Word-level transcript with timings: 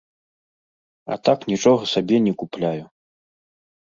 А 1.15 1.17
так 1.27 1.39
нічога 1.51 1.83
сабе 1.93 2.17
не 2.27 2.33
купляю. 2.45 2.85